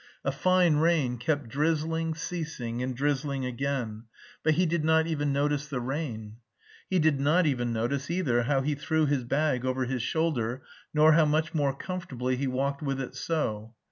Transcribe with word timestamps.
A 0.25 0.31
fine 0.31 0.77
rain 0.77 1.19
kept 1.19 1.47
drizzling, 1.47 2.15
ceasing, 2.15 2.81
and 2.81 2.95
drizzling 2.97 3.45
again; 3.45 4.05
but 4.41 4.55
he 4.55 4.65
did 4.65 4.83
not 4.83 5.05
even 5.05 5.31
notice 5.31 5.67
the 5.67 5.79
rain. 5.79 6.37
He 6.89 6.97
did 6.97 7.19
not 7.19 7.45
even 7.45 7.71
notice 7.71 8.09
either 8.09 8.41
how 8.41 8.61
he 8.61 8.73
threw 8.73 9.05
his 9.05 9.23
bag 9.23 9.63
over 9.63 9.85
his 9.85 10.01
shoulder, 10.01 10.63
nor 10.91 11.11
how 11.11 11.25
much 11.25 11.53
more 11.53 11.75
comfortably 11.75 12.35
he 12.35 12.47
walked 12.47 12.81
with 12.81 12.99
it 12.99 13.13
so. 13.13 13.75